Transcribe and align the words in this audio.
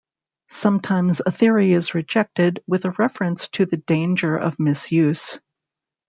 Sometimes 0.49 1.21
a 1.23 1.29
theory 1.31 1.73
is 1.73 1.93
rejected 1.93 2.63
with 2.65 2.85
a 2.85 2.89
reference 2.89 3.49
to 3.49 3.67
the 3.67 3.77
danger 3.77 4.35
of 4.35 4.59
misuse. 4.59 5.37